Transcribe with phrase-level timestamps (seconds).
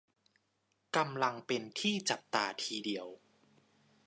[0.95, 3.07] กำลังเป็นที่จับตาทีเดียว